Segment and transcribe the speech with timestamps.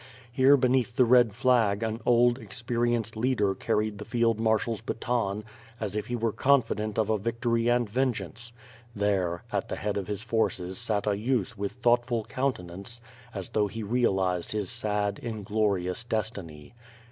[0.31, 5.43] Here beneath the red flag, an old, experienced leader carried the Field Marshal's baton,
[5.79, 8.51] as if he were confident of Victory and vengeance;
[8.95, 12.47] there, at the head of his forces sat a youth with 154 WITH FIRE AND
[12.47, 12.51] SWORD.
[12.51, 13.01] thoughtful countenance
[13.35, 16.73] as though he realized his sad in glorious destiny.